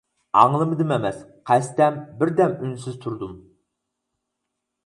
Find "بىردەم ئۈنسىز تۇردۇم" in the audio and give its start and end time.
2.23-3.37